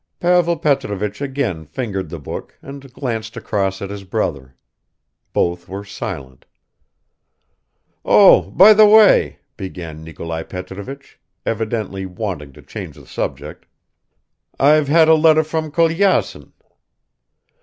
Pavel 0.19 0.57
Petrovich 0.57 1.21
again 1.21 1.67
fingered 1.67 2.09
the 2.09 2.17
book 2.17 2.57
and 2.63 2.91
glanced 2.91 3.37
across 3.37 3.83
at 3.83 3.91
his 3.91 4.03
brother. 4.03 4.55
Both 5.31 5.69
were 5.69 5.83
silent. 5.85 6.47
"Oh, 8.03 8.49
by 8.49 8.73
the 8.73 8.87
way," 8.87 9.37
began 9.57 10.03
Nikolai 10.03 10.41
Petrovich, 10.41 11.19
evidently 11.45 12.07
wanting 12.07 12.51
to 12.53 12.63
change 12.63 12.95
the 12.95 13.05
subject 13.05 13.67
"I've 14.59 14.87
had 14.87 15.07
a 15.07 15.13
letter 15.13 15.43
from 15.43 15.69
Kolyazin." 15.69 16.53